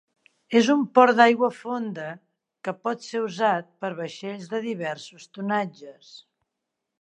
És 0.59 0.69
un 0.73 0.79
port 0.99 1.17
d'aigua 1.19 1.49
fonda 1.57 2.07
que 2.69 2.73
pot 2.87 3.05
ser 3.09 3.21
usat 3.27 3.69
per 3.85 3.93
vaixells 4.01 4.49
de 4.55 4.63
diversos 4.65 5.29
tonatges. 5.39 6.11